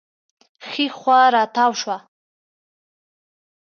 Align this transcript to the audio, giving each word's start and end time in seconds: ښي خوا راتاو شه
ښي 0.67 0.85
خوا 0.97 1.21
راتاو 1.35 1.71
شه 1.81 1.97